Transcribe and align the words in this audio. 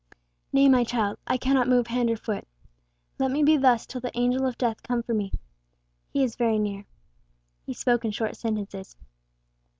"Nay, 0.51 0.67
my 0.67 0.83
child. 0.83 1.19
I 1.27 1.37
cannot 1.37 1.67
move 1.67 1.85
hand 1.85 2.09
or 2.09 2.17
foot. 2.17 2.47
Let 3.19 3.29
me 3.29 3.43
be 3.43 3.55
thus 3.55 3.85
till 3.85 4.01
the 4.01 4.09
Angel 4.17 4.47
of 4.47 4.57
Death 4.57 4.81
come 4.81 5.03
for 5.03 5.13
me. 5.13 5.31
He 6.11 6.23
is 6.23 6.35
very 6.35 6.57
near." 6.57 6.87
He 7.67 7.73
spoke 7.75 8.03
in 8.03 8.09
short 8.09 8.35
sentences. 8.35 8.95